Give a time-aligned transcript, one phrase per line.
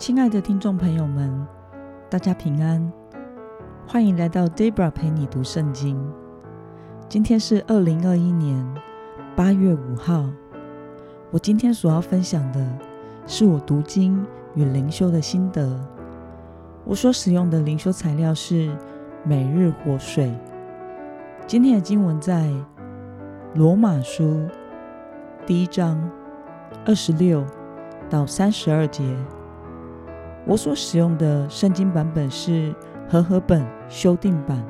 [0.00, 1.46] 亲爱的听众朋友们，
[2.08, 2.90] 大家平安，
[3.86, 6.10] 欢迎来到 Debra 陪你读圣经。
[7.06, 8.66] 今天是二零二一年
[9.36, 10.24] 八月五号。
[11.30, 12.66] 我今天所要分享的
[13.26, 15.78] 是我读经与灵修的心得。
[16.86, 18.74] 我所使用的灵修材料是
[19.22, 20.34] 每日活水。
[21.46, 22.50] 今天的经文在
[23.54, 24.48] 罗马书
[25.44, 26.10] 第一章
[26.86, 27.44] 二十六
[28.08, 29.04] 到三十二节。
[30.50, 32.74] 我所使用的圣经版本是
[33.08, 34.60] 和合本修订版。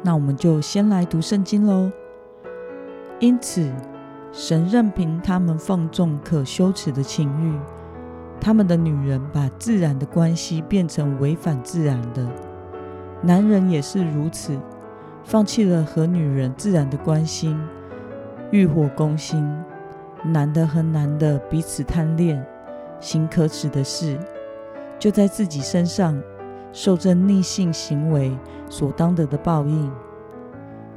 [0.00, 1.90] 那我们就先来读圣经喽。
[3.18, 3.68] 因此，
[4.30, 7.58] 神任凭他们放纵可羞耻的情欲，
[8.40, 12.24] 他们的女人把自然的关系变成违反自然的，
[13.22, 14.56] 男人也是如此，
[15.24, 17.56] 放弃了和女人自然的关系，
[18.52, 19.44] 欲火攻心，
[20.24, 22.46] 男的和男的彼此贪恋，
[23.00, 24.16] 行可耻的事。
[25.00, 26.22] 就在自己身上
[26.72, 29.90] 受这逆性行为所当得的报应。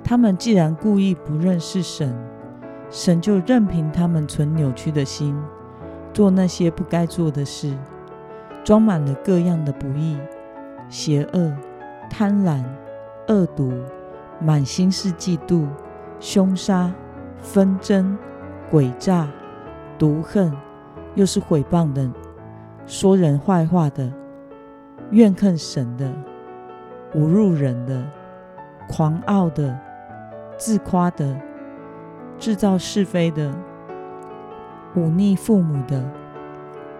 [0.04, 2.14] 他们既然故意不认识神，
[2.92, 5.36] 神就任凭他们存扭曲的心，
[6.14, 7.76] 做那些不该做的事，
[8.64, 10.18] 装满了各样的不义、
[10.90, 11.52] 邪恶、
[12.10, 12.62] 贪婪、
[13.30, 13.72] 恶毒，
[14.42, 15.66] 满心是嫉妒、
[16.20, 16.94] 凶杀、
[17.40, 18.18] 纷争、
[18.70, 19.30] 诡诈、
[19.98, 20.54] 毒恨，
[21.16, 22.12] 又是毁谤的。
[22.86, 24.12] 说人坏话的，
[25.12, 26.12] 怨恨神的，
[27.16, 28.04] 侮辱人的，
[28.90, 29.80] 狂傲的，
[30.58, 31.36] 自夸的，
[32.38, 33.54] 制造是非的，
[34.96, 36.04] 忤逆父母的，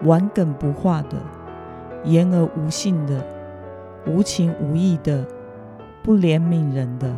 [0.04, 1.18] 顽梗不化的，
[2.04, 3.22] 言而无信的，
[4.06, 5.26] 无情无义的，
[6.02, 7.14] 不怜悯人的。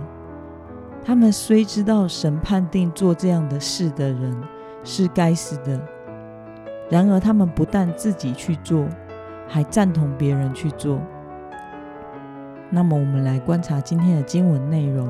[1.04, 4.36] 他们虽知道神判定做这样的事的人
[4.82, 5.80] 是该死的。
[6.88, 8.86] 然而，他们不但自己去做，
[9.48, 11.00] 还赞同别人去做。
[12.70, 15.08] 那么，我们来观察今天的经文内容：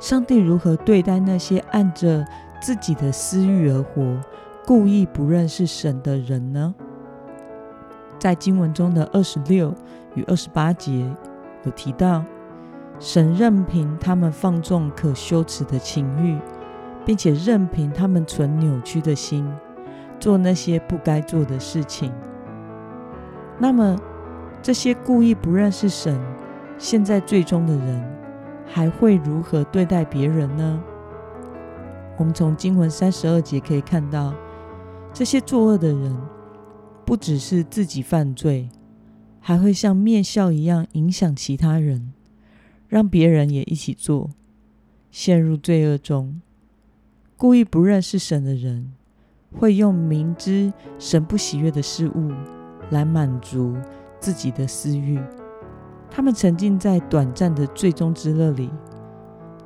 [0.00, 2.24] 上帝如何对待那些按着
[2.60, 4.20] 自己的私欲而活、
[4.66, 6.74] 故意不认识神的人呢？
[8.18, 9.74] 在经文中的二十六
[10.14, 11.10] 与二十八节
[11.64, 12.24] 有提到，
[12.98, 16.38] 神任凭他们放纵可羞耻的情欲，
[17.04, 19.46] 并且任凭他们存扭曲的心。
[20.22, 22.12] 做那些不该做的事情，
[23.58, 23.98] 那么
[24.62, 26.16] 这些故意不认识神、
[26.78, 28.16] 陷在罪中的人，
[28.64, 30.80] 还会如何对待别人呢？
[32.16, 34.32] 我们从经文三十二节可以看到，
[35.12, 36.16] 这些作恶的人
[37.04, 38.68] 不只是自己犯罪，
[39.40, 42.12] 还会像灭效一样影响其他人，
[42.86, 44.30] 让别人也一起做，
[45.10, 46.40] 陷入罪恶中。
[47.36, 48.92] 故意不认识神的人，
[49.58, 52.32] 会用明知神不喜悦的事物
[52.90, 53.76] 来满足
[54.18, 55.20] 自己的私欲，
[56.10, 58.70] 他们沉浸在短暂的最终之乐里，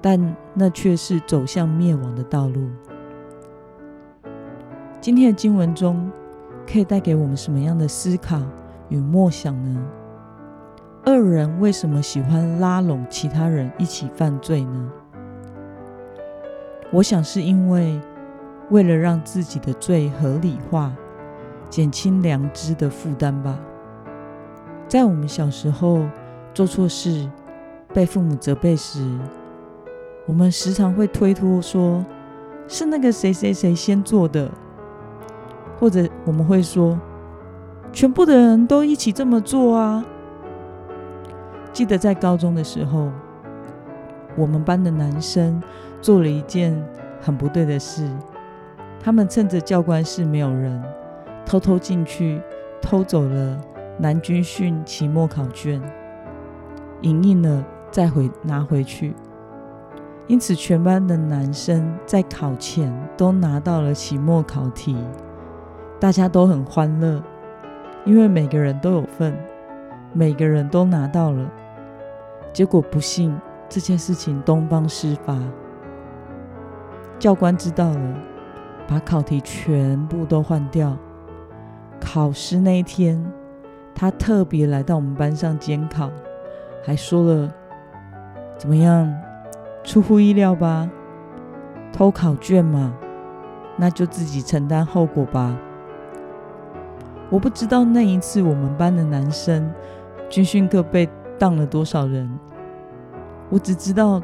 [0.01, 2.69] 但那却是走向灭亡的道路。
[5.01, 6.11] 今天的经文中
[6.67, 8.43] 可以带给我们什么样的思考
[8.89, 9.81] 与默想呢？
[11.07, 14.93] 恶人为什么喜欢拉拢其他人一起犯罪呢？
[16.93, 18.01] 我想是因为。
[18.71, 20.93] 为了让自己的罪合理化，
[21.71, 23.59] 减轻良知的负担吧。
[24.89, 26.05] 在我们小时候
[26.53, 27.29] 做错事，
[27.93, 29.19] 被父母责备时，
[30.27, 32.05] 我们时常会推脱说，
[32.67, 34.51] 是那个谁谁谁先做的，
[35.79, 36.99] 或者我们会说，
[37.93, 40.05] 全部的人都一起这么做啊。
[41.73, 43.11] 记得在高中的时候，
[44.37, 45.63] 我们班的男生
[46.01, 46.77] 做了一件
[47.21, 48.09] 很不对的事。
[49.07, 50.83] 他们趁着教官室没有人，
[51.45, 52.43] 偷偷进去
[52.83, 53.57] 偷走了
[54.01, 55.81] 南军训期末考卷，
[57.03, 59.15] 影印了再回拿回去。
[60.27, 64.97] 因此，全班的男生在考前都拿到了期末考题，
[66.01, 67.23] 大家都很欢乐，
[68.05, 69.33] 因为每个人都有份，
[70.13, 71.49] 每个人都拿到了。
[72.53, 75.39] 结果不幸这件事情东方事发，
[77.21, 78.15] 教官知道了。
[78.87, 80.97] 把考题全部都换掉。
[82.01, 83.25] 考试那一天，
[83.95, 86.11] 他特别来到我们班上监考，
[86.85, 87.53] 还说了
[88.57, 89.13] ：“怎么样？
[89.83, 90.89] 出乎意料吧？
[91.93, 92.95] 偷考卷嘛，
[93.77, 95.57] 那就自己承担后果吧。”
[97.29, 99.69] 我不知道那一次我们班的男生
[100.29, 101.09] 军训课被
[101.39, 102.31] 当了多少人，
[103.49, 104.23] 我只知道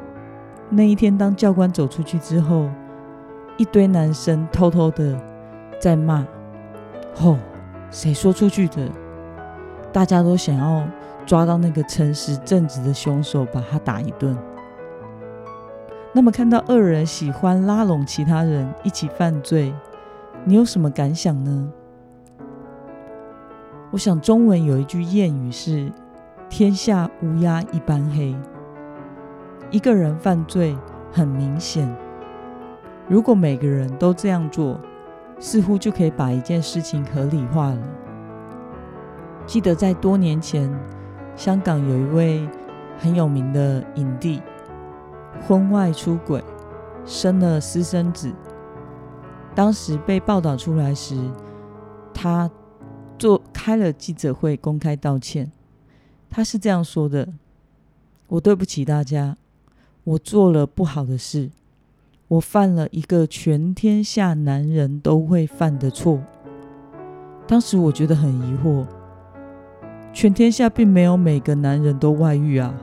[0.70, 2.68] 那一天当教官走出去之后。
[3.56, 5.18] 一堆男生偷偷的
[5.78, 6.26] 在骂
[7.14, 7.38] ：“吼、
[7.90, 8.88] 谁说出去的？
[9.92, 10.86] 大家都想要
[11.26, 14.36] 抓到那个诚实正直的凶手，把他打一顿。
[16.12, 19.74] 那么，看到恶人喜欢拉拢其他人一起犯罪，
[20.44, 21.72] 你有什么感想呢？
[23.90, 25.92] 我想，中文有一句谚语是
[26.48, 28.34] “天下乌鸦一般黑”。
[29.70, 30.76] 一个人犯罪
[31.10, 31.94] 很明显，
[33.08, 34.80] 如果每个人都这样做，
[35.38, 37.82] 似乎就可以把一件事情合理化了。
[39.46, 40.72] 记得在多年前，
[41.36, 42.48] 香港有一位
[42.98, 44.40] 很有名的影帝。
[45.46, 46.42] 婚外出轨，
[47.04, 48.32] 生了私生子。
[49.54, 51.16] 当时被报道出来时，
[52.14, 52.48] 他
[53.18, 55.50] 做开了记者会，公开道歉。
[56.30, 57.28] 他是这样说的
[58.28, 59.36] ：“我对不起大家，
[60.04, 61.50] 我做了不好的事，
[62.32, 66.18] 我犯了一个全天下男人都会犯的错。”
[67.46, 68.86] 当时我觉得很疑惑，
[70.14, 72.74] 全天下并没有每个男人都外遇啊。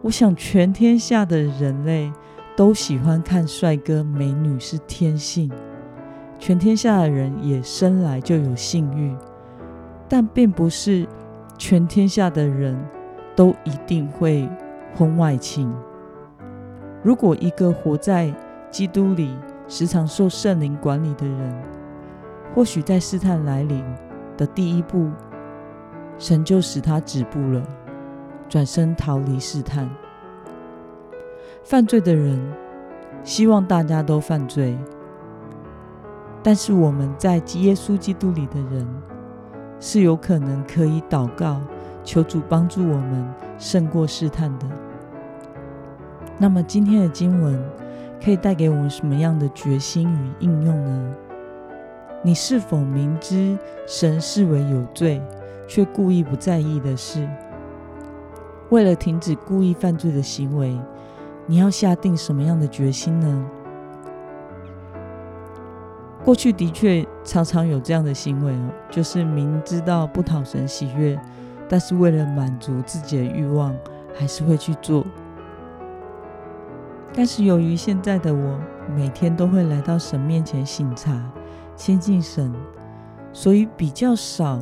[0.00, 2.10] 我想，全天下的人类
[2.56, 5.52] 都喜欢看帅哥美女是天性，
[6.38, 9.14] 全天下的人也生来就有性欲，
[10.08, 11.06] 但并不是
[11.58, 12.82] 全天下的人
[13.36, 14.48] 都一定会
[14.96, 15.70] 婚外情。
[17.02, 18.32] 如果一个活在
[18.70, 19.36] 基督里、
[19.68, 21.62] 时常受圣灵管理的人，
[22.54, 23.84] 或许在试探来临
[24.36, 25.10] 的第一步，
[26.18, 27.62] 神就使他止步了。
[28.48, 29.88] 转身逃离试探，
[31.64, 32.38] 犯罪的人
[33.24, 34.76] 希望大家都犯罪，
[36.42, 38.86] 但是我们在耶稣基督里的人
[39.80, 41.62] 是有可能可以祷告，
[42.04, 43.26] 求主帮助我们
[43.58, 44.66] 胜过试探的。
[46.38, 47.62] 那么今天的经文
[48.22, 51.14] 可以带给我们什么样的决心与应用呢？
[52.22, 55.20] 你是否明知神视为有罪，
[55.66, 57.28] 却故意不在意的事？
[58.70, 60.78] 为了停止故意犯罪的行为，
[61.46, 63.44] 你要下定什么样的决心呢？
[66.24, 71.20] 过去的确常常有这样的行为哦，就是明知道不讨神喜悦，
[71.68, 73.74] 但是为了满足自己的欲望，
[74.14, 75.04] 还是会去做。
[77.14, 78.58] 但是由于现在的我
[78.96, 81.20] 每天都会来到神面前省察、
[81.76, 82.52] 亲近神，
[83.32, 84.58] 所以比较少。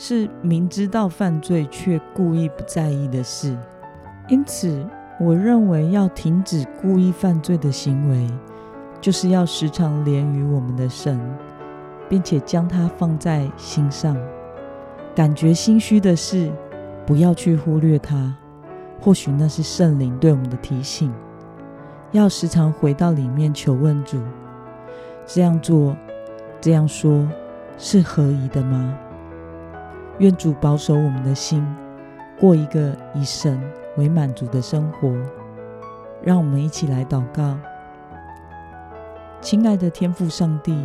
[0.00, 3.58] 是明知道犯罪却故意不在意的事，
[4.28, 4.86] 因此
[5.18, 8.30] 我认为要停止故意犯罪的行为，
[9.00, 11.20] 就是要时常连于我们的神，
[12.08, 14.16] 并且将它放在心上。
[15.16, 16.48] 感觉心虚的事，
[17.04, 18.32] 不要去忽略它，
[19.00, 21.12] 或许那是圣灵对我们的提醒。
[22.12, 24.18] 要时常回到里面求问主，
[25.26, 25.94] 这样做、
[26.60, 27.28] 这样说，
[27.76, 28.98] 是合宜的吗？
[30.18, 31.64] 愿主保守我们的心，
[32.40, 33.60] 过一个以神
[33.96, 35.14] 为满足的生活。
[36.22, 37.56] 让我们一起来祷告。
[39.40, 40.84] 亲爱的天父上帝，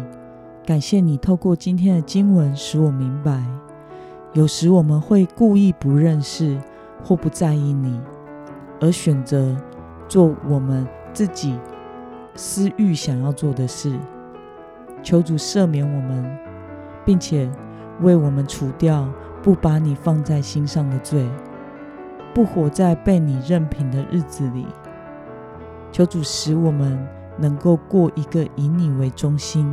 [0.65, 3.41] 感谢你透过今天的经文使我明白，
[4.33, 6.55] 有时我们会故意不认识
[7.03, 7.99] 或不在意你，
[8.79, 9.57] 而选择
[10.07, 11.59] 做我们自己
[12.35, 13.97] 私欲想要做的事。
[15.03, 16.37] 求主赦免我们，
[17.05, 17.51] 并且
[18.01, 19.07] 为我们除掉
[19.41, 21.29] 不把你放在心上的罪，
[22.33, 24.65] 不活在被你任凭的日子里。
[25.91, 27.05] 求主使我们
[27.37, 29.71] 能够过一个以你为中心，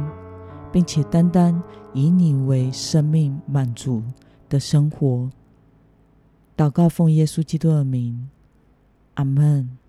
[0.71, 1.63] 并且单单
[1.95, 4.03] 以你为生命满足
[4.49, 5.31] 的生活。
[6.57, 8.29] 祷告奉耶稣基督的名，
[9.15, 9.80] 阿门。